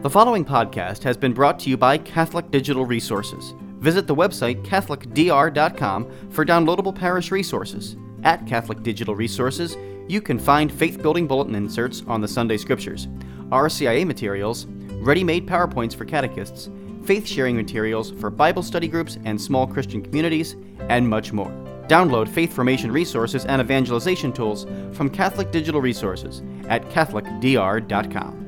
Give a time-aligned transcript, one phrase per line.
[0.00, 3.52] The following podcast has been brought to you by Catholic Digital Resources.
[3.80, 7.96] Visit the website CatholicDR.com for downloadable parish resources.
[8.22, 9.76] At Catholic Digital Resources,
[10.06, 13.08] you can find faith building bulletin inserts on the Sunday Scriptures,
[13.50, 14.66] RCIA materials,
[15.00, 16.70] ready made PowerPoints for catechists,
[17.02, 20.54] faith sharing materials for Bible study groups and small Christian communities,
[20.90, 21.50] and much more.
[21.88, 28.47] Download faith formation resources and evangelization tools from Catholic Digital Resources at CatholicDR.com.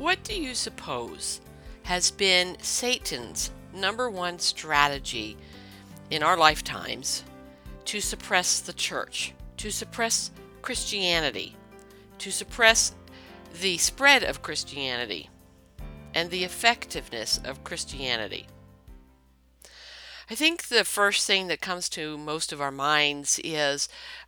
[0.00, 1.42] What do you suppose
[1.82, 5.36] has been Satan's number one strategy
[6.08, 7.22] in our lifetimes
[7.84, 10.30] to suppress the church, to suppress
[10.62, 11.54] Christianity,
[12.16, 12.94] to suppress
[13.60, 15.28] the spread of Christianity,
[16.14, 18.46] and the effectiveness of Christianity?
[20.30, 23.86] I think the first thing that comes to most of our minds is,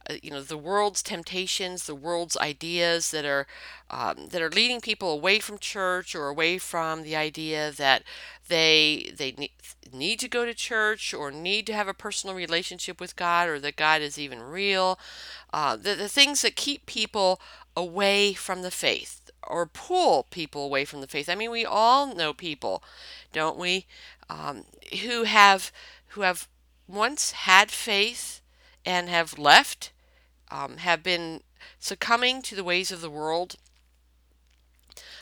[0.09, 3.47] uh, you know, the world's temptations, the world's ideas that are
[3.91, 8.03] um, that are leading people away from church or away from the idea that
[8.49, 9.53] they they ne-
[9.93, 13.59] need to go to church or need to have a personal relationship with God or
[13.61, 14.99] that God is even real.
[15.53, 17.41] Uh, the, the things that keep people
[17.77, 21.29] away from the faith or pull people away from the faith.
[21.29, 22.83] I mean, we all know people,
[23.33, 23.87] don't we,
[24.29, 24.65] um,
[25.03, 25.73] who have
[26.09, 26.49] who have
[26.87, 28.42] once had faith
[28.85, 29.93] and have left,
[30.51, 31.43] um, have been
[31.79, 33.57] succumbing to the ways of the world.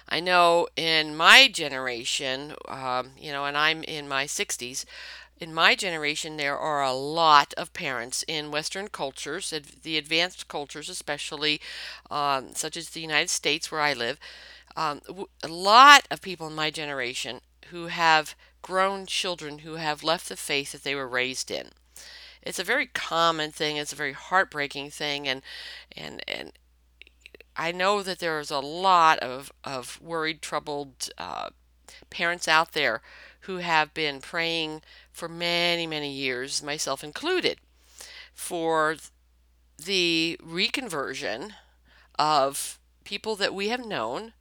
[0.09, 4.85] I know in my generation, um, you know, and I'm in my 60s,
[5.39, 10.91] in my generation, there are a lot of parents in Western cultures, the advanced cultures,
[10.91, 11.61] especially
[12.11, 14.19] um, such as the United States, where I live.
[14.77, 15.01] Um,
[15.43, 17.41] a lot of people in my generation
[17.71, 21.71] who have grown children who have left the faith that they were raised in.
[22.43, 23.77] It's a very common thing.
[23.77, 25.43] It's a very heartbreaking thing, and
[25.97, 26.53] and and
[27.57, 31.51] I know that there's a lot of of worried, troubled uh,
[32.09, 33.03] parents out there
[33.41, 37.59] who have been praying for many, many years, myself included,
[38.35, 38.97] for
[39.79, 41.53] the reconversion
[42.19, 44.33] of people that we have known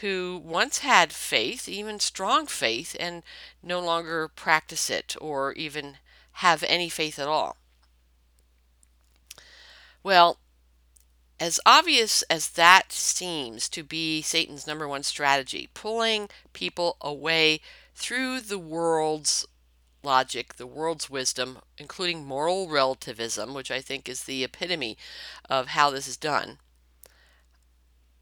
[0.00, 3.22] who once had faith, even strong faith, and
[3.62, 5.98] no longer practice it or even
[6.34, 7.56] have any faith at all.
[10.02, 10.38] Well,
[11.40, 17.60] as obvious as that seems to be Satan's number one strategy, pulling people away
[17.94, 19.46] through the world's
[20.02, 24.96] logic, the world's wisdom, including moral relativism, which I think is the epitome
[25.48, 26.58] of how this is done,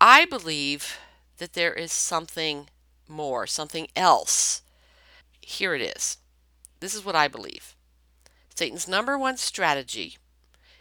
[0.00, 0.98] I believe
[1.38, 2.68] that there is something
[3.08, 4.62] more, something else.
[5.40, 6.18] Here it is.
[6.80, 7.74] This is what I believe.
[8.54, 10.18] Satan's number one strategy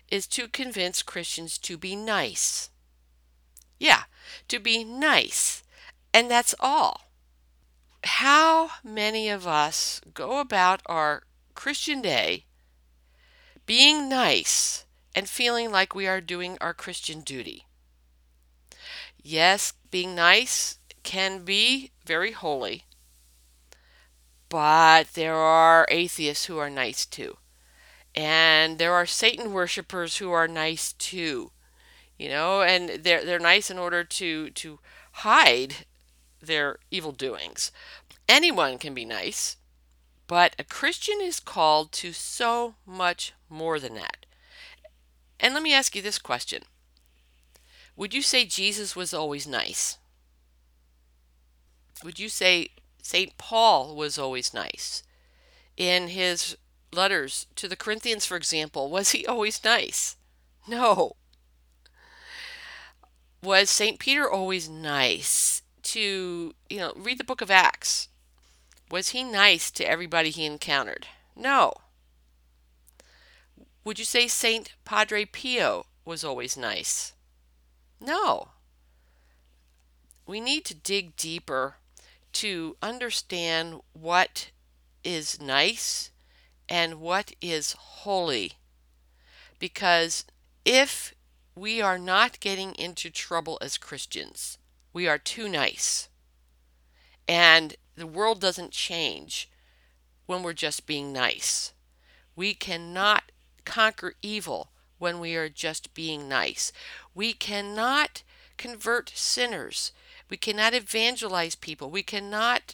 [0.09, 2.69] is to convince Christians to be nice.
[3.79, 4.03] Yeah,
[4.49, 5.63] to be nice.
[6.13, 7.09] And that's all.
[8.03, 11.23] How many of us go about our
[11.55, 12.45] Christian day
[13.65, 17.65] being nice and feeling like we are doing our Christian duty?
[19.23, 22.85] Yes, being nice can be very holy,
[24.49, 27.37] but there are atheists who are nice too.
[28.15, 31.51] And there are Satan worshippers who are nice too.
[32.17, 34.79] You know, and they're they're nice in order to to
[35.11, 35.85] hide
[36.41, 37.71] their evil doings.
[38.27, 39.57] Anyone can be nice,
[40.27, 44.25] but a Christian is called to so much more than that.
[45.39, 46.63] And let me ask you this question
[47.95, 49.97] would you say Jesus was always nice?
[52.03, 52.69] Would you say
[53.01, 53.37] St.
[53.37, 55.03] Paul was always nice?
[55.77, 56.57] In his
[56.93, 60.17] letters to the Corinthians, for example, was he always nice?
[60.67, 61.15] No.
[63.43, 63.99] Was St.
[63.99, 68.09] Peter always nice to, you know, read the book of Acts?
[68.91, 71.07] Was he nice to everybody he encountered?
[71.35, 71.73] No.
[73.83, 74.73] Would you say St.
[74.85, 77.13] Padre Pio was always nice?
[77.99, 78.49] No.
[80.27, 81.77] We need to dig deeper
[82.33, 84.51] to understand what
[85.03, 86.11] is nice
[86.71, 88.53] and what is holy.
[89.59, 90.23] Because
[90.63, 91.13] if
[91.53, 94.57] we are not getting into trouble as Christians,
[94.93, 96.07] we are too nice.
[97.27, 99.51] And the world doesn't change
[100.27, 101.73] when we're just being nice.
[102.37, 103.33] We cannot
[103.65, 106.71] conquer evil when we are just being nice.
[107.13, 108.23] We cannot
[108.55, 109.91] convert sinners.
[110.29, 111.91] We cannot evangelize people.
[111.91, 112.73] We cannot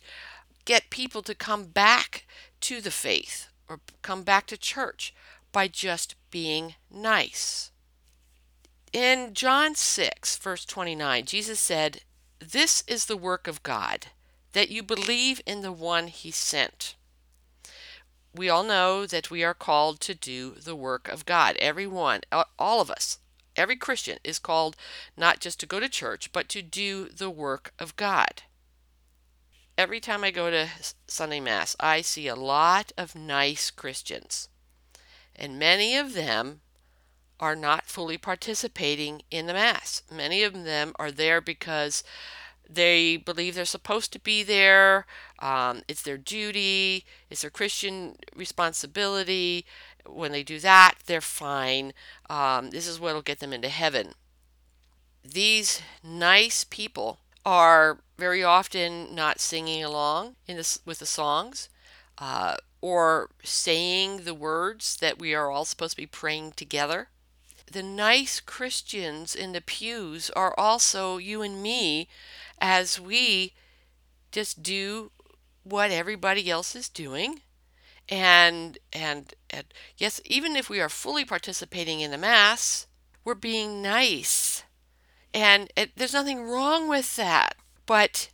[0.65, 2.27] get people to come back
[2.61, 5.13] to the faith or come back to church
[5.51, 7.71] by just being nice.
[8.93, 12.01] In John 6, verse 29, Jesus said,
[12.39, 14.07] This is the work of God,
[14.53, 16.95] that you believe in the one he sent.
[18.33, 21.57] We all know that we are called to do the work of God.
[21.57, 23.19] Everyone, all of us,
[23.55, 24.75] every Christian is called
[25.17, 28.43] not just to go to church, but to do the work of God.
[29.77, 30.69] Every time I go to
[31.05, 34.49] Sunday Mass, I see a lot of nice Christians.
[35.35, 36.61] And many of them
[37.39, 40.01] are not fully participating in the Mass.
[40.11, 42.03] Many of them are there because
[42.67, 45.05] they believe they're supposed to be there.
[45.37, 49.63] Um, it's their duty, it's their Christian responsibility.
[50.07, 51.93] When they do that, they're fine.
[52.31, 54.13] Um, this is what will get them into heaven.
[55.23, 61.69] These nice people are very often not singing along in with the songs
[62.17, 67.07] uh, or saying the words that we are all supposed to be praying together.
[67.71, 72.09] The nice Christians in the pews are also you and me
[72.59, 73.53] as we
[74.29, 75.11] just do
[75.63, 77.39] what everybody else is doing
[78.09, 79.65] and, and and
[79.97, 82.87] yes even if we are fully participating in the mass
[83.25, 84.63] we're being nice
[85.33, 88.29] and it, there's nothing wrong with that but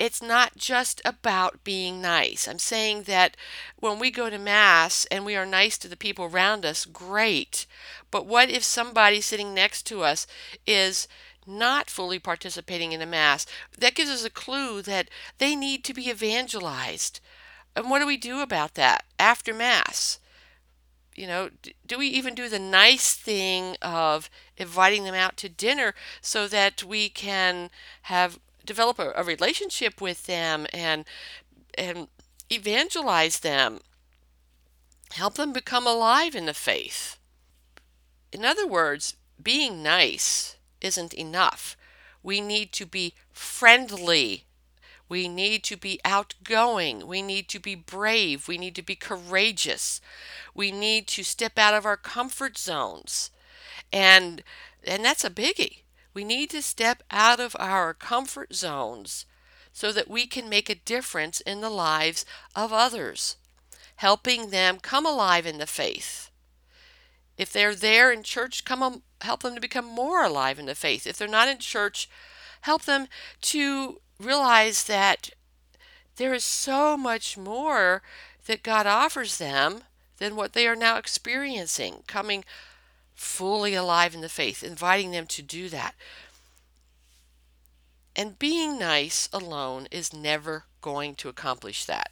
[0.00, 2.48] it's not just about being nice.
[2.48, 3.36] I'm saying that
[3.78, 7.66] when we go to Mass and we are nice to the people around us, great.
[8.10, 10.26] But what if somebody sitting next to us
[10.66, 11.06] is
[11.46, 13.44] not fully participating in the Mass?
[13.76, 17.20] That gives us a clue that they need to be evangelized.
[17.76, 20.18] And what do we do about that after Mass?
[21.14, 21.50] You know,
[21.86, 26.84] do we even do the nice thing of inviting them out to dinner so that
[26.84, 27.70] we can
[28.02, 31.04] have develop a, a relationship with them and
[31.74, 32.08] and
[32.50, 33.80] evangelize them?
[35.12, 37.18] Help them become alive in the faith?
[38.32, 41.76] In other words being nice isn't enough.
[42.22, 44.44] We need to be friendly
[45.10, 47.06] we need to be outgoing.
[47.06, 48.46] We need to be brave.
[48.46, 50.00] We need to be courageous.
[50.54, 53.30] We need to step out of our comfort zones.
[53.92, 54.42] And
[54.84, 55.82] and that's a biggie.
[56.14, 59.26] We need to step out of our comfort zones
[59.72, 62.24] so that we can make a difference in the lives
[62.54, 63.36] of others,
[63.96, 66.30] helping them come alive in the faith.
[67.36, 71.06] If they're there in church, come help them to become more alive in the faith.
[71.06, 72.08] If they're not in church,
[72.62, 73.08] help them
[73.42, 75.30] to realize that
[76.16, 78.02] there is so much more
[78.46, 79.82] that God offers them
[80.18, 82.44] than what they are now experiencing, coming
[83.14, 85.94] fully alive in the faith, inviting them to do that.
[88.14, 92.10] And being nice alone is never going to accomplish that.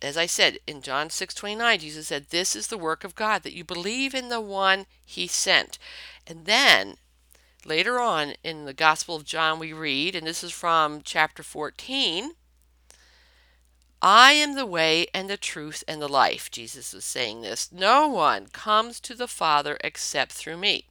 [0.00, 3.54] As I said in John 6:29, Jesus said, "This is the work of God that
[3.54, 5.78] you believe in the one he sent."
[6.26, 6.98] And then
[7.64, 12.32] later on in the Gospel of John we read, and this is from chapter 14,
[14.00, 16.50] I am the way and the truth and the life.
[16.50, 17.72] Jesus is saying this.
[17.72, 20.86] No one comes to the Father except through me.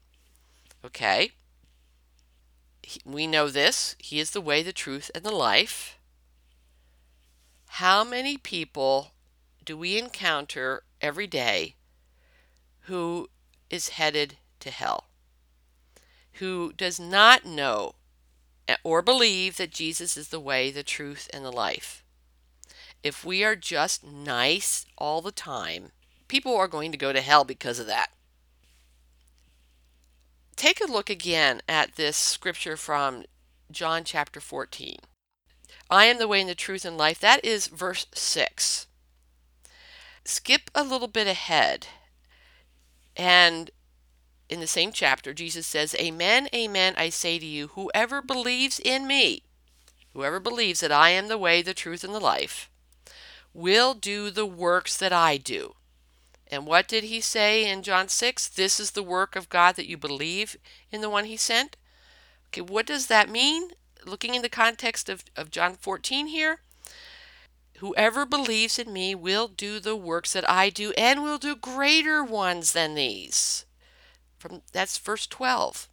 [0.84, 1.32] Okay?
[3.06, 3.96] We know this.
[4.00, 5.98] He is the way, the truth, and the life.
[7.68, 9.12] How many people
[9.64, 11.76] do we encounter every day
[12.82, 13.30] who
[13.70, 15.07] is headed to hell?
[16.40, 17.96] Who does not know
[18.84, 22.04] or believe that Jesus is the way, the truth, and the life?
[23.04, 25.92] if we are just nice all the time,
[26.28, 28.08] people are going to go to hell because of that.
[30.56, 33.24] Take a look again at this scripture from
[33.72, 34.98] John chapter 14.
[35.90, 37.20] I am the way and the truth and life.
[37.20, 38.88] That is verse 6.
[40.26, 41.88] Skip a little bit ahead.
[43.16, 43.72] And
[44.50, 49.06] in the same chapter, Jesus says, Amen, amen, I say to you, whoever believes in
[49.06, 49.44] me,
[50.14, 52.70] whoever believes that I am the way, the truth, and the life,
[53.54, 55.76] will do the works that I do.
[56.50, 58.48] And what did he say in John 6?
[58.48, 60.56] This is the work of God that you believe
[60.92, 61.76] in the one he sent.
[62.48, 63.72] Okay, what does that mean?
[64.06, 66.62] Looking in the context of, of John 14 here,
[67.80, 72.24] whoever believes in me will do the works that I do and will do greater
[72.24, 73.66] ones than these.
[74.38, 75.90] From that's verse 12.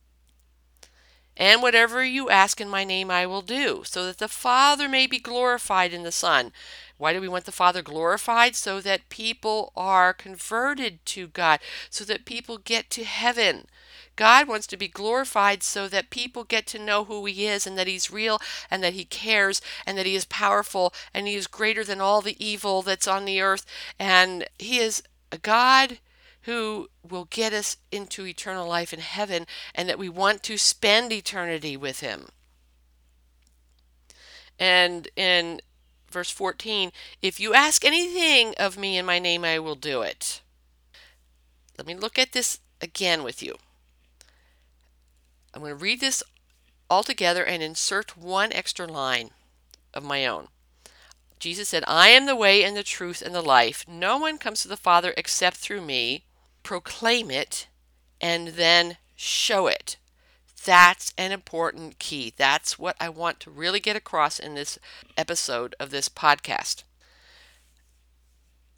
[1.37, 5.09] And whatever you ask in my name, I will do, so that the Father may
[5.09, 6.53] be glorified in the Son.
[6.97, 8.55] Why do we want the Father glorified?
[8.55, 11.59] So that people are converted to God,
[11.91, 13.67] so that people get to heaven.
[14.17, 17.77] God wants to be glorified so that people get to know who He is and
[17.77, 21.49] that He's real and that He cares and that He is powerful and He is
[21.49, 23.67] greater than all the evil that's on the earth.
[23.99, 25.99] And He is a God
[26.45, 31.13] who will get us into eternal life in heaven and that we want to spend
[31.13, 32.29] eternity with him.
[34.59, 35.61] And in
[36.11, 40.43] verse 14, if you ask anything of me in my name, I will do it.
[41.79, 43.57] Let me look at this again with you.
[45.53, 46.23] I'm going to read this
[46.91, 49.31] all together and insert one extra line
[49.95, 50.49] of my own.
[51.39, 53.85] Jesus said, I am the way and the truth and the life.
[53.89, 56.25] No one comes to the Father except through me
[56.65, 57.69] proclaim it,
[58.21, 59.97] and then show it.
[60.65, 62.33] That's an important key.
[62.37, 64.79] That's what I want to really get across in this
[65.17, 66.83] episode of this podcast.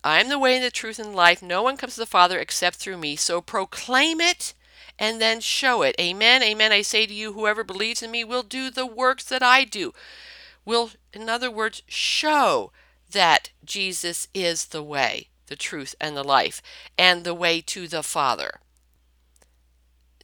[0.03, 1.43] I am the way and the truth and life.
[1.43, 3.17] No one comes to the Father except through me.
[3.17, 4.53] So proclaim it
[4.99, 5.95] and then show it.
[6.01, 6.43] Amen.
[6.43, 6.73] Amen.
[6.73, 9.93] I say to you, whoever believes in me will do the works that I do.
[10.65, 12.73] Will, in other words, show
[13.13, 16.63] that Jesus is the way the truth, and the life,
[16.99, 18.61] and the way to the Father.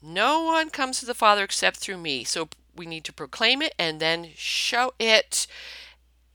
[0.02, 2.24] No one comes to the Father except through me.
[2.24, 5.46] So we need to proclaim it and then show it.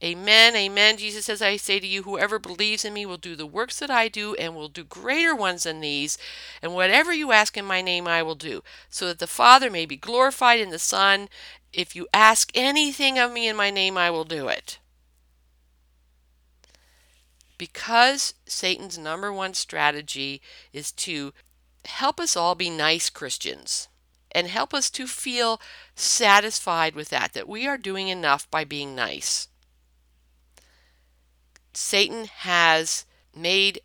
[0.02, 0.54] Amen.
[0.54, 0.96] Amen.
[0.96, 3.90] Jesus says, I say to you, whoever believes in me will do the works that
[3.90, 6.16] I do and will do greater ones than these.
[6.62, 9.86] And whatever you ask in my name, I will do, so that the Father may
[9.86, 11.28] be glorified in the Son.
[11.72, 14.78] If you ask anything of me in my name, I will do it.
[17.58, 20.40] Because Satan's number one strategy
[20.72, 21.34] is to
[21.84, 23.88] help us all be nice Christians
[24.32, 25.60] and help us to feel
[25.94, 29.48] satisfied with that, that we are doing enough by being nice.
[31.72, 33.80] Satan has made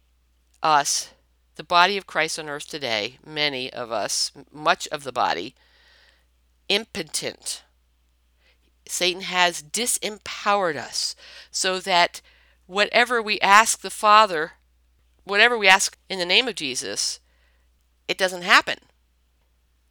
[0.62, 1.10] us,
[1.56, 5.56] the body of Christ on earth today, many of us, much of the body,
[6.70, 7.63] impotent.
[8.88, 11.15] Satan has disempowered us
[11.51, 12.22] so that
[12.67, 14.53] whatever we ask the Father,
[15.24, 17.20] whatever we ask in the name of Jesus,
[18.08, 18.79] it doesn't happen.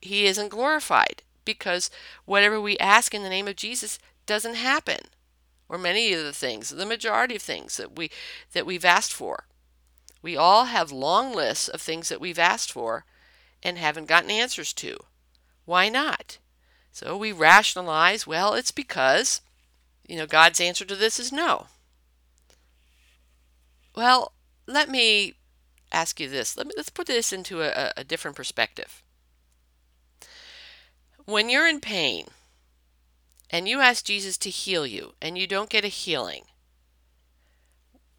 [0.00, 1.90] He isn't glorified because
[2.24, 5.00] whatever we ask in the name of Jesus doesn't happen.
[5.68, 8.10] Or many of the things, the majority of things that we
[8.52, 9.46] that we've asked for.
[10.20, 13.04] We all have long lists of things that we've asked for
[13.62, 14.98] and haven't gotten answers to.
[15.64, 16.38] Why not?
[16.92, 19.40] So we rationalize, well, it's because
[20.06, 21.68] you know God's answer to this is no.
[23.94, 24.32] Well,
[24.66, 25.34] let me
[25.92, 26.56] ask you this.
[26.56, 29.02] Let me, let's put this into a, a different perspective.
[31.24, 32.26] When you're in pain
[33.50, 36.44] and you ask Jesus to heal you and you don't get a healing,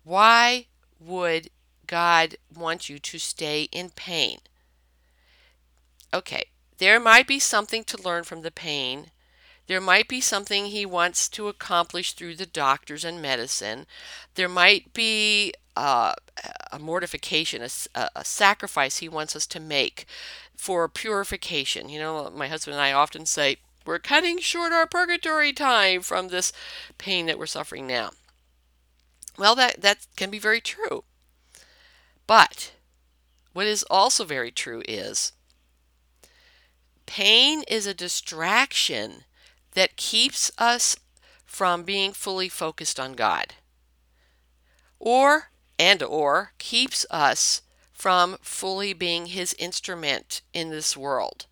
[0.03, 0.67] why
[0.99, 1.49] would
[1.87, 4.39] God want you to stay in pain?
[6.13, 6.45] Okay,
[6.77, 9.07] there might be something to learn from the pain.
[9.67, 13.85] There might be something he wants to accomplish through the doctors and medicine.
[14.35, 16.13] There might be uh,
[16.71, 17.61] a mortification,
[17.95, 20.05] a, a sacrifice he wants us to make
[20.55, 21.89] for purification.
[21.89, 26.29] You know, my husband and I often say, we're cutting short our purgatory time from
[26.29, 26.53] this
[26.97, 28.11] pain that we're suffering now.
[29.37, 31.03] Well, that, that can be very true.
[32.27, 32.73] But
[33.51, 35.33] what is also very true is
[37.05, 39.25] pain is a distraction
[39.73, 40.95] that keeps us
[41.45, 43.55] from being fully focused on God.
[44.99, 45.49] Or
[45.79, 47.61] and or keeps us
[47.91, 51.45] from fully being his instrument in this world.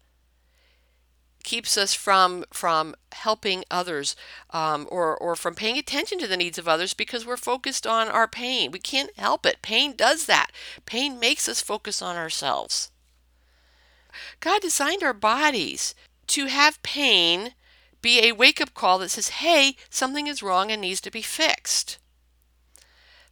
[1.44, 4.16] Keeps us from from helping others
[4.52, 8.08] um, or or from paying attention to the needs of others because we're focused on
[8.08, 8.70] our pain.
[8.70, 9.62] We can't help it.
[9.62, 10.52] Pain does that.
[10.86, 12.92] Pain makes us focus on ourselves.
[14.40, 15.96] God designed our bodies
[16.28, 17.54] to have pain
[18.02, 21.98] be a wake-up call that says hey something is wrong and needs to be fixed.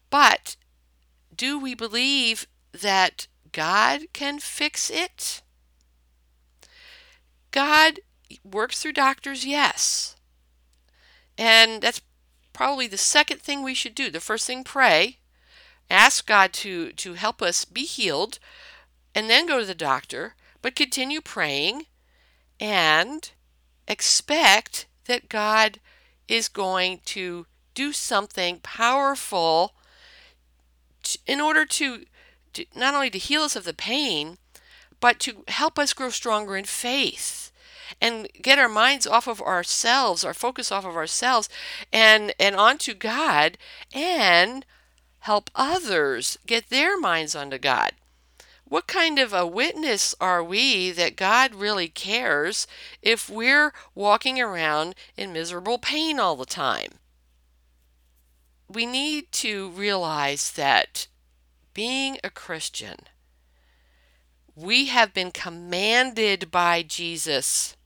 [0.10, 0.56] But
[1.40, 5.42] do we believe that God can fix it?
[7.52, 8.02] God
[8.44, 10.18] works through doctors, yes.
[11.38, 12.02] And that's
[12.52, 14.12] probably the second thing we should do.
[14.12, 15.20] The first thing, pray.
[15.90, 18.38] Ask God to, to help us be healed,
[19.16, 21.86] and then go to the doctor, but continue praying
[22.60, 23.32] and
[23.88, 25.80] expect that God
[26.28, 29.74] is going to do something powerful
[31.30, 32.06] in order to,
[32.54, 34.40] to not only to heal us of the pain,
[35.00, 37.52] but to help us grow stronger in faith
[38.02, 41.48] and get our minds off of ourselves, our focus off of ourselves
[41.94, 43.58] and and onto God
[43.94, 44.66] and
[45.20, 47.92] help others get their minds onto God.
[48.66, 52.68] What kind of a witness are we that God really cares
[53.02, 56.94] if we're walking around in miserable pain all the time?
[58.68, 61.08] We need to realize that
[61.80, 62.98] being a Christian,
[64.54, 67.78] we have been commanded by Jesus.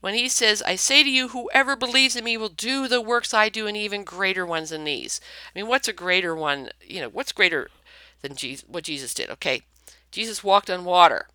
[0.00, 3.34] When he says, I say to you, whoever believes in me will do the works
[3.34, 5.20] I do and even greater ones than these.
[5.54, 6.70] I mean, what's a greater one?
[6.80, 7.68] You know, what's greater
[8.22, 9.28] than Jesus, what Jesus did.
[9.28, 9.60] Okay,
[10.10, 11.28] Jesus walked on water.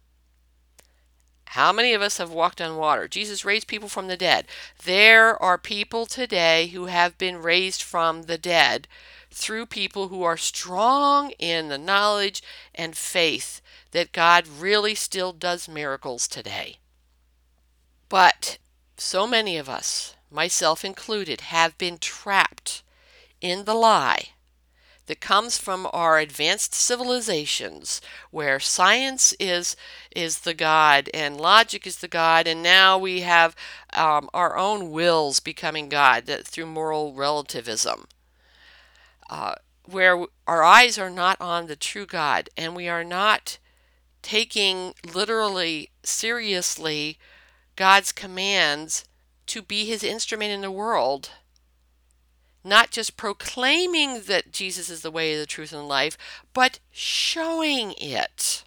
[1.53, 3.07] How many of us have walked on water?
[3.07, 4.45] Jesus raised people from the dead.
[4.85, 8.87] There are people today who have been raised from the dead
[9.31, 12.43] through people who are strong in the knowledge
[12.75, 13.61] and faith
[13.93, 16.77] that God really still does miracles today.
[18.09, 18.59] But
[18.95, 22.83] so many of us, myself included, have been trapped
[23.41, 24.33] in the lie
[25.09, 27.99] that comes from our advanced civilizations
[28.29, 29.75] where science is
[30.15, 33.55] is the god and logic is the god and now we have
[33.93, 38.05] um, our own wills becoming god that, through moral relativism.
[39.31, 43.57] Uh, where our eyes are not on the true god and we are not
[44.21, 47.17] taking literally seriously
[47.75, 49.05] god's commands
[49.47, 51.31] to be his instrument in the world
[52.63, 56.17] not just proclaiming that Jesus is the way, the truth, and life,
[56.53, 58.63] but showing it.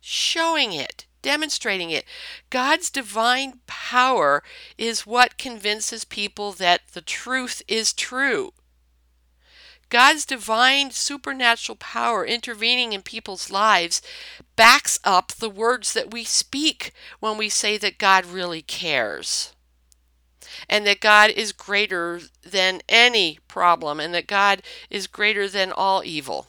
[0.00, 2.04] Showing it, demonstrating it.
[2.50, 4.42] God's divine power
[4.78, 8.52] is what convinces people that the truth is true.
[9.88, 14.00] God's divine supernatural power intervening in people's lives
[14.56, 19.52] backs up the words that we speak when we say that God really cares
[20.68, 26.02] and that God is greater than any problem, and that God is greater than all
[26.04, 26.46] evil.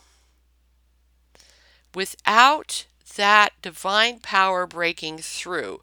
[1.96, 5.82] Without that divine power breaking through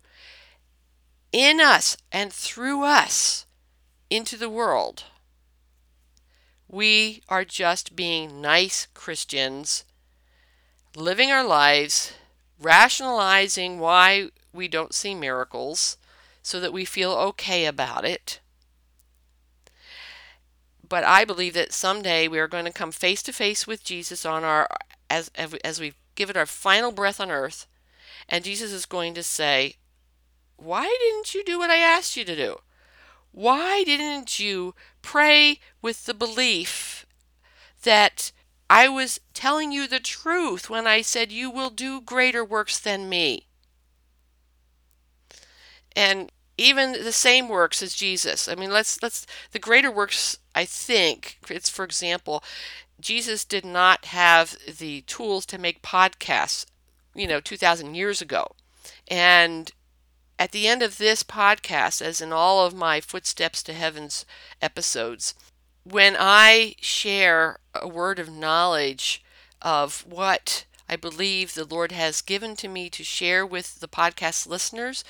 [1.33, 3.47] in us and through us
[4.11, 5.05] into the world,
[6.69, 9.85] we are just being nice Christians,
[10.97, 12.13] living our lives,
[12.61, 15.97] rationalizing why we don't see miracles,
[16.51, 18.41] so that we feel okay about it.
[20.87, 24.27] But I believe that someday we are going to come face to face with Jesus
[24.27, 24.69] on our
[25.09, 27.69] as as we give it our final breath on earth,
[28.29, 29.77] and Jesus is going to say,
[30.57, 32.61] "Why didn't you do what I asked you to do?
[33.31, 37.07] Why didn't you pray with the belief
[37.83, 38.33] that
[38.69, 43.09] I was telling you the truth when I said you will do greater works than
[43.09, 43.47] me?"
[45.95, 48.47] and even the same works as Jesus.
[48.47, 50.39] I mean, let's let's the greater works.
[50.55, 52.45] I think it's for example,
[53.01, 56.67] Jesus did not have the tools to make podcasts,
[57.15, 58.53] you know, two thousand years ago,
[59.09, 59.73] and
[60.39, 64.25] at the end of this podcast, as in all of my Footsteps to Heavens
[64.61, 65.35] episodes,
[65.85, 69.23] when I share a word of knowledge
[69.63, 74.47] of what I believe the Lord has given to me to share with the podcast
[74.47, 75.05] listeners,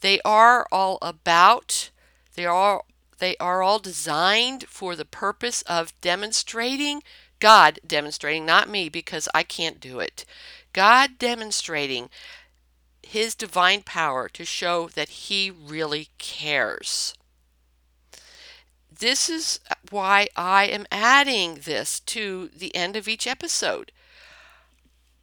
[0.00, 1.90] they are all about,
[2.34, 2.82] they are
[3.18, 7.00] they are all designed for the purpose of demonstrating
[7.38, 10.24] God demonstrating, not me because I can't do it.
[10.72, 12.08] God demonstrating
[13.02, 17.14] his divine power to show that he really cares.
[18.90, 23.92] This is why I am adding this to the end of each episode.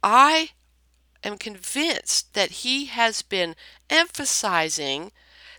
[0.02, 0.50] I
[1.24, 3.54] am convinced that he has been
[3.90, 5.12] emphasizing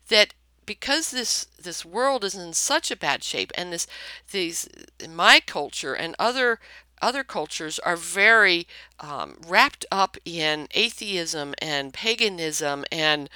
[0.07, 0.33] that
[0.65, 3.87] because this this world is in such a bad shape and this
[4.31, 4.67] these
[5.07, 6.59] my culture and other
[7.01, 8.67] other cultures are very
[8.99, 13.29] um, wrapped up in atheism and paganism and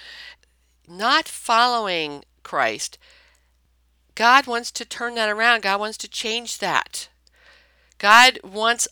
[0.88, 2.98] not following Christ.
[4.16, 5.62] God wants to turn that around.
[5.62, 7.10] God wants to change that.
[8.00, 8.88] God wants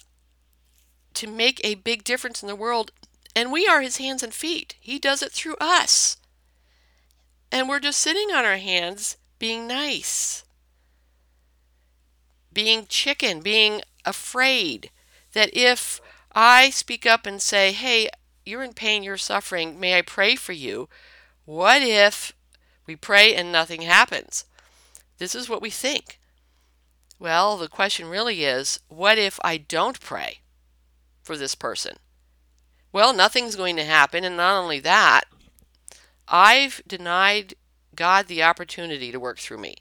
[1.15, 2.91] to make a big difference in the world
[3.37, 4.73] and we are his hands and feet.
[4.79, 6.17] He does it through us.
[7.51, 10.43] And we're just sitting on our hands being nice,
[12.51, 14.89] being chicken, being afraid
[15.33, 16.01] that if
[16.33, 18.09] I speak up and say, hey,
[18.43, 20.89] you're in pain, you're suffering, may I pray for you?
[21.45, 22.33] What if
[22.87, 24.45] we pray and nothing happens?
[25.19, 26.19] This is what we think.
[27.19, 30.39] Well, the question really is what if I don't pray
[31.21, 31.97] for this person?
[32.91, 34.23] Well, nothing's going to happen.
[34.23, 35.25] And not only that,
[36.27, 37.55] I've denied
[37.95, 39.75] God the opportunity to work through me.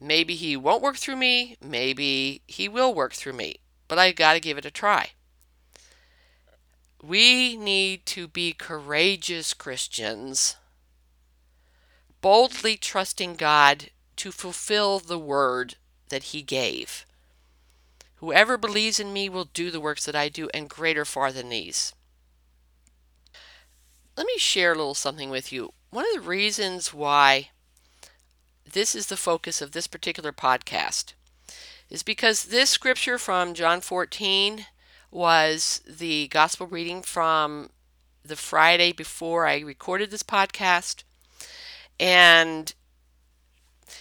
[0.00, 4.32] Maybe He won't work through me, maybe He will work through me, but I've got
[4.32, 5.10] to give it a try.
[7.02, 10.56] We need to be courageous Christians,
[12.20, 15.76] boldly trusting God to fulfill the word
[16.08, 17.04] that He gave.
[18.20, 21.48] Whoever believes in me will do the works that I do, and greater far than
[21.48, 21.94] these.
[24.14, 25.72] Let me share a little something with you.
[25.88, 27.48] One of the reasons why
[28.70, 31.14] this is the focus of this particular podcast
[31.88, 34.66] is because this scripture from John 14
[35.10, 37.70] was the gospel reading from
[38.22, 41.04] the Friday before I recorded this podcast.
[41.98, 42.74] And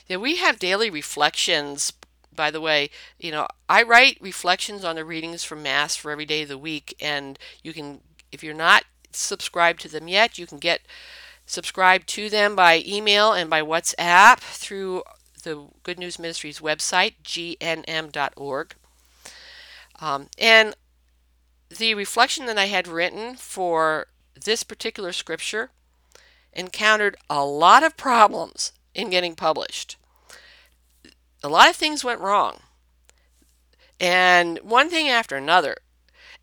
[0.07, 1.93] yeah, we have daily reflections.
[2.39, 6.25] By the way, you know, I write reflections on the readings from Mass for every
[6.25, 7.99] day of the week, and you can,
[8.31, 10.79] if you're not subscribed to them yet, you can get
[11.45, 15.03] subscribed to them by email and by WhatsApp through
[15.43, 18.75] the Good News Ministries website, gnm.org.
[19.99, 20.77] Um, and
[21.77, 24.07] the reflection that I had written for
[24.45, 25.71] this particular scripture
[26.53, 29.97] encountered a lot of problems in getting published.
[31.43, 32.59] A lot of things went wrong.
[33.99, 35.77] And one thing after another.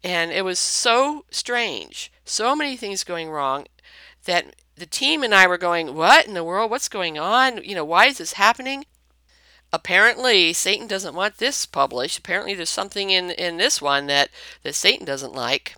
[0.02, 3.66] And it was so strange, so many things going wrong
[4.24, 6.70] that the team and I were going, What in the world?
[6.70, 7.62] What's going on?
[7.64, 8.84] You know, why is this happening?
[9.72, 12.18] apparently Satan doesn't want this published.
[12.18, 14.30] Apparently there's something in in this one that
[14.62, 15.76] that Satan doesn't like.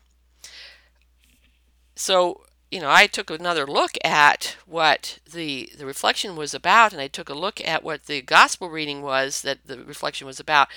[1.94, 7.00] So, you know, I took another look at what the the reflection was about and
[7.00, 10.68] I took a look at what the gospel reading was that the reflection was about.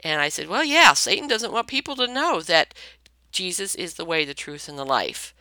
[0.00, 2.74] And I said, "Well, yeah, Satan doesn't want people to know that
[3.30, 5.32] Jesus is the way, the truth and the life."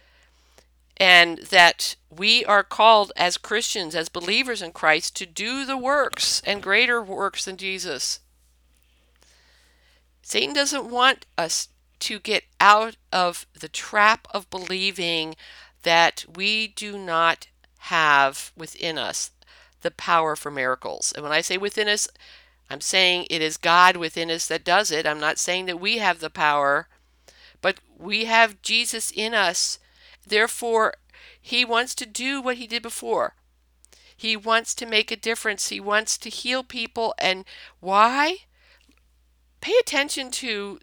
[0.97, 6.41] and that we are called as Christians, as believers in Christ, to do the works
[6.45, 8.19] and greater works than Jesus.
[10.21, 11.67] Satan doesn't want us
[11.99, 15.35] to get out of the trap of believing
[15.85, 17.47] that we do not
[17.79, 19.31] have within us
[19.81, 21.13] the power for miracles.
[21.15, 22.07] And when I say within us,
[22.69, 25.07] I'm saying it is God within us that does it.
[25.07, 26.87] I'm not saying that we have the power,
[27.61, 29.79] but we have Jesus in us
[30.25, 30.95] Therefore,
[31.39, 33.35] he wants to do what he did before.
[34.17, 35.69] He wants to make a difference.
[35.69, 37.13] He wants to heal people.
[37.17, 37.45] And
[37.79, 38.37] why?
[39.61, 40.79] Pay attention to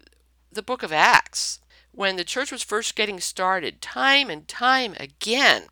[0.51, 1.59] the book of Acts.
[1.95, 5.67] When the church was first getting started, time and time again,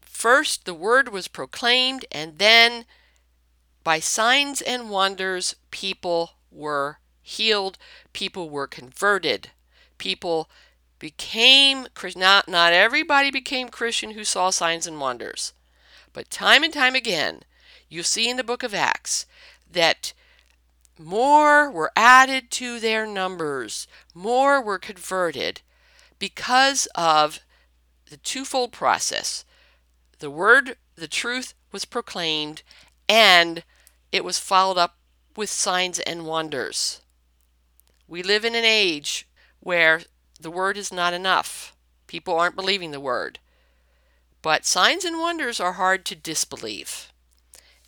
[0.00, 2.86] first the word was proclaimed, and then
[3.84, 7.76] by signs and wonders, people were healed,
[8.14, 9.50] people were converted,
[9.98, 10.48] people
[10.98, 15.52] became not not everybody became Christian who saw signs and wonders.
[16.14, 17.42] But time and time again,
[17.90, 19.26] you see in the book of Acts
[19.70, 20.14] that
[20.98, 25.62] more were added to their numbers, more were converted
[26.18, 27.40] because of
[28.10, 29.44] the twofold process.
[30.18, 32.62] The word, the truth was proclaimed,
[33.08, 33.62] and
[34.10, 34.96] it was followed up
[35.36, 37.00] with signs and wonders.
[38.08, 39.28] We live in an age
[39.60, 40.02] where
[40.40, 41.76] the word is not enough.
[42.06, 43.38] People aren't believing the word.
[44.40, 47.12] But signs and wonders are hard to disbelieve.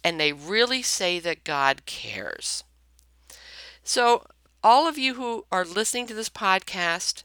[0.05, 2.65] And they really say that God cares.
[3.83, 4.27] So,
[4.63, 7.23] all of you who are listening to this podcast,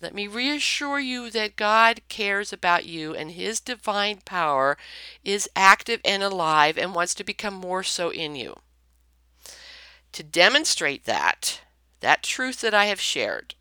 [0.00, 4.78] let me reassure you that God cares about you and His divine power
[5.24, 8.56] is active and alive and wants to become more so in you.
[10.12, 11.60] To demonstrate that,
[12.00, 13.54] that truth that I have shared,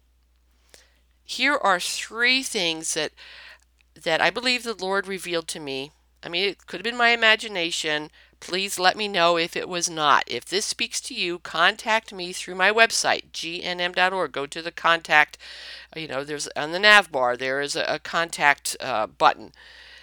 [1.23, 3.11] here are three things that
[4.03, 5.91] that I believe the Lord revealed to me.
[6.23, 8.11] I mean, it could have been my imagination.
[8.39, 10.23] Please let me know if it was not.
[10.27, 14.31] If this speaks to you, contact me through my website, gnm.org.
[14.31, 15.37] Go to the contact,
[15.95, 19.51] you know, there's on the nav bar, there is a, a contact uh, button.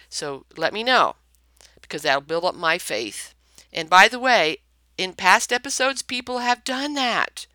[0.09, 1.15] So let me know
[1.81, 3.33] because that'll build up my faith.
[3.73, 4.57] And by the way,
[4.97, 7.47] in past episodes, people have done that.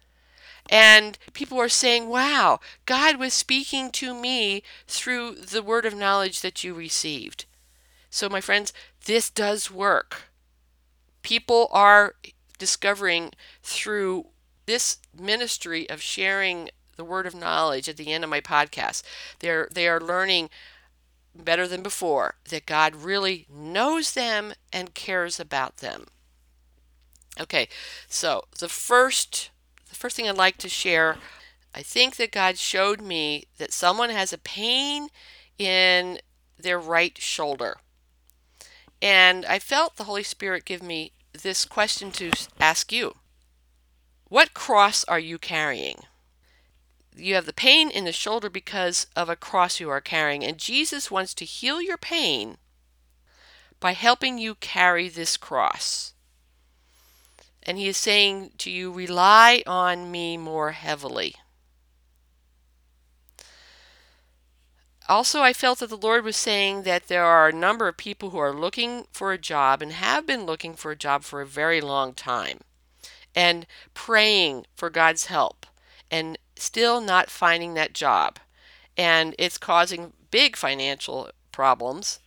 [0.69, 6.41] And people are saying, wow, God was speaking to me through the word of knowledge
[6.41, 7.45] that you received.
[8.11, 8.73] So, my friends,
[9.05, 10.32] this does work.
[11.23, 12.15] People are
[12.59, 13.33] discovering
[13.63, 14.27] through
[14.67, 19.03] this ministry of sharing the word of knowledge at the end of my podcast.
[19.41, 20.51] They're they are learning
[21.35, 26.07] better than before that God really knows them and cares about them.
[27.41, 27.69] Okay,
[28.09, 29.51] so the first
[29.89, 31.17] the first thing I'd like to share
[31.75, 35.09] I think that God showed me that someone has a pain
[35.59, 36.19] in
[36.59, 37.79] their right shoulder.
[39.03, 43.17] And I felt the Holy Spirit give me this question to ask you
[44.29, 46.05] What cross are you carrying?
[47.15, 50.57] You have the pain in the shoulder because of a cross you are carrying, and
[50.57, 52.57] Jesus wants to heal your pain
[53.81, 56.15] by helping you carry this cross.
[57.65, 61.35] And he is saying to you, rely on me more heavily.
[65.09, 68.31] Also, I felt that the Lord was saying that there are a number of people
[68.31, 71.47] who are looking for a job and have been looking for a job for a
[71.47, 72.61] very long time
[73.35, 75.67] and praying for God's help
[76.11, 78.39] and still not finding that job.
[78.97, 82.21] And it's causing big financial problems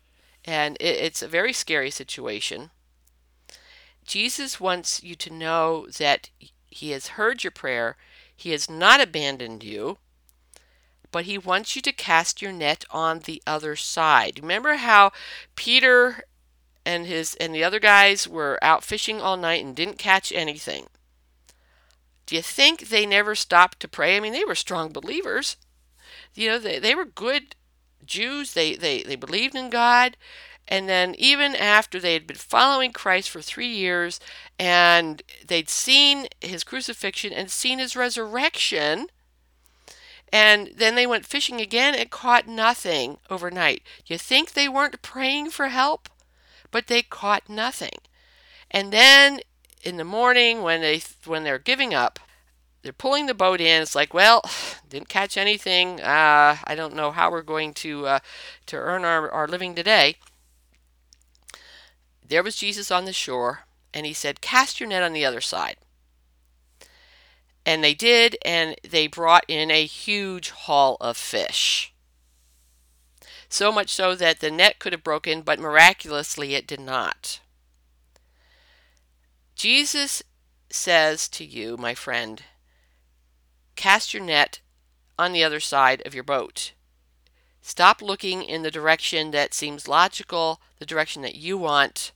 [0.44, 2.72] and it's a very scary situation.
[4.06, 6.30] Jesus wants you to know that
[6.68, 7.98] He has heard your prayer,
[8.36, 9.98] He has not abandoned you,
[11.16, 14.38] but He wants you to cast your net on the other side.
[14.42, 15.14] Remember how
[15.56, 16.26] Peter
[16.86, 20.88] and his and the other guys were out fishing all night and didn't catch anything.
[22.26, 24.18] Do you think they never stopped to pray?
[24.18, 25.56] I mean, they were strong believers.
[26.34, 27.56] You know, they, they were good
[28.06, 28.54] Jews.
[28.54, 30.18] They, they, they believed in God.
[30.68, 34.20] And then, even after they had been following Christ for three years
[34.60, 39.08] and they'd seen his crucifixion and seen his resurrection,
[40.32, 43.84] and then they went fishing again and caught nothing overnight.
[44.06, 46.10] You think they weren't praying for help?
[46.72, 48.00] But they caught nothing.
[48.70, 49.40] And then
[49.84, 52.20] in the morning, when they when they're giving up,
[52.82, 53.82] they're pulling the boat in.
[53.82, 54.44] It's like, well,
[54.90, 56.02] didn't catch anything.
[56.02, 58.20] Uh, I don't know how we're going to uh,
[58.66, 60.18] to earn our, our living today
[62.28, 65.42] there was Jesus on the shore, and he said, Cast your net on the other
[65.42, 65.78] side.
[67.66, 71.94] And they did, and they brought in a huge haul of fish.
[73.50, 77.40] So much so that the net could have broken, but miraculously it did not.
[79.56, 80.22] Jesus
[80.70, 82.44] says to you, my friend,
[83.76, 84.60] cast your net
[85.18, 86.74] on the other side of your boat.
[87.62, 92.12] Stop looking in the direction that seems logical, the direction that you want,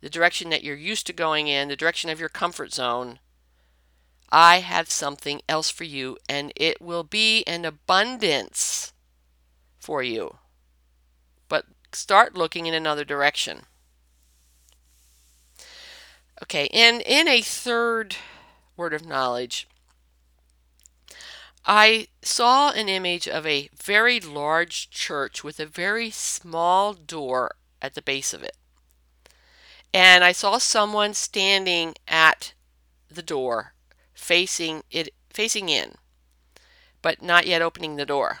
[0.00, 3.20] the direction that you're used to going in, the direction of your comfort zone.
[4.32, 8.92] I have something else for you, and it will be an abundance
[9.78, 10.38] for you.
[11.48, 13.66] But start looking in another direction.
[16.42, 18.16] Okay, and in a third
[18.76, 19.68] word of knowledge,
[21.64, 27.94] I saw an image of a very large church with a very small door at
[27.94, 28.56] the base of it
[29.94, 32.54] and I saw someone standing at
[33.10, 33.71] the door
[34.22, 35.96] facing it facing in
[37.02, 38.38] but not yet opening the door.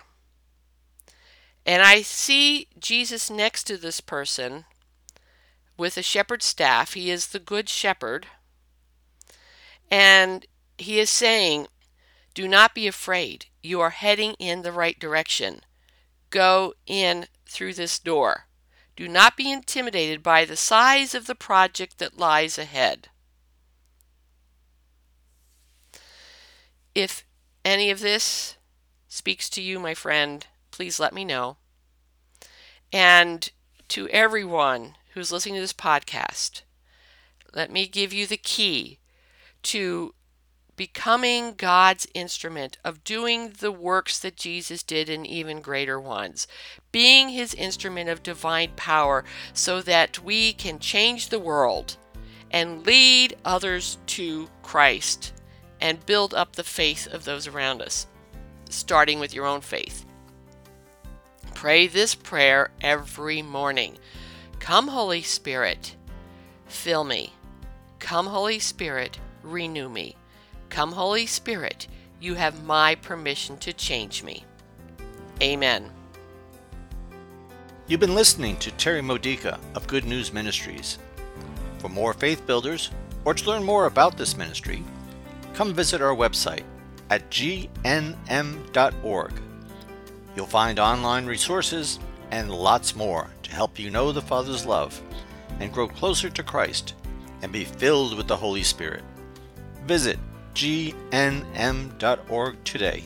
[1.66, 4.64] And I see Jesus next to this person
[5.76, 6.94] with a shepherd's staff.
[6.94, 8.26] He is the good shepherd.
[9.90, 10.46] And
[10.78, 11.66] he is saying,
[12.34, 13.46] Do not be afraid.
[13.62, 15.60] You are heading in the right direction.
[16.30, 18.46] Go in through this door.
[18.96, 23.08] Do not be intimidated by the size of the project that lies ahead.
[26.94, 27.24] If
[27.64, 28.56] any of this
[29.08, 31.56] speaks to you, my friend, please let me know.
[32.92, 33.50] And
[33.88, 36.62] to everyone who's listening to this podcast,
[37.54, 38.98] let me give you the key
[39.64, 40.14] to
[40.76, 46.46] becoming God's instrument of doing the works that Jesus did and even greater ones,
[46.90, 51.96] being his instrument of divine power so that we can change the world
[52.50, 55.31] and lead others to Christ
[55.82, 58.06] and build up the faith of those around us,
[58.70, 60.06] starting with your own faith.
[61.54, 63.98] Pray this prayer every morning.
[64.60, 65.96] Come, Holy Spirit,
[66.66, 67.32] fill me.
[67.98, 70.14] Come, Holy Spirit, renew me.
[70.68, 71.88] Come, Holy Spirit,
[72.20, 74.44] you have my permission to change me.
[75.42, 75.90] Amen.
[77.88, 80.98] You've been listening to Terry Modica of Good News Ministries.
[81.78, 82.92] For more faith builders,
[83.24, 84.84] or to learn more about this ministry,
[85.54, 86.64] come visit our website
[87.10, 87.82] at gnm.org.
[90.34, 91.98] You'll find online resources
[92.30, 95.00] and lots more to help you know the Father's love
[95.60, 96.94] and grow closer to Christ
[97.42, 99.04] and be filled with the Holy Spirit.
[99.84, 100.18] Visit
[100.54, 101.92] gnm.org
[102.64, 103.04] today.